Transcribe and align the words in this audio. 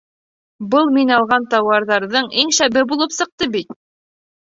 —Был 0.75 0.89
мин 0.95 1.11
алған 1.19 1.45
тауарҙарҙың 1.53 2.33
иң 2.47 2.57
шәбе 2.63 2.87
булып 2.95 3.19
сыҡты 3.23 3.55
бит! 3.59 3.83